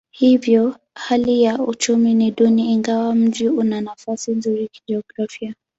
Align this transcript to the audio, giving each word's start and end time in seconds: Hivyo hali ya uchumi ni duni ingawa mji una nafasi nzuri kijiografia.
Hivyo 0.11 0.75
hali 0.95 1.43
ya 1.43 1.57
uchumi 1.59 2.13
ni 2.13 2.31
duni 2.31 2.73
ingawa 2.73 3.15
mji 3.15 3.47
una 3.49 3.81
nafasi 3.81 4.31
nzuri 4.31 4.67
kijiografia. 4.67 5.55